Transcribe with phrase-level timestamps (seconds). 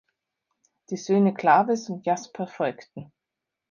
[0.89, 3.11] Die Söhne Clawes und Jasper folgten.